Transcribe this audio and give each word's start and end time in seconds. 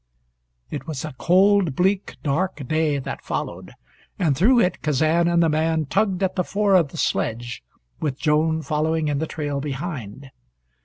It 0.71 0.87
was 0.87 1.05
a 1.05 1.13
cold 1.19 1.75
bleak 1.75 2.17
dark 2.23 2.67
day 2.67 2.97
that 2.97 3.23
followed, 3.23 3.73
and 4.17 4.35
through 4.35 4.59
it 4.61 4.81
Kazan 4.81 5.27
and 5.27 5.43
the 5.43 5.47
man 5.47 5.85
tugged 5.85 6.23
at 6.23 6.35
the 6.35 6.43
fore 6.43 6.73
of 6.73 6.87
the 6.87 6.97
sledge, 6.97 7.61
with 7.99 8.17
Joan 8.17 8.63
following 8.63 9.09
in 9.09 9.19
the 9.19 9.27
trail 9.27 9.59
behind. 9.59 10.31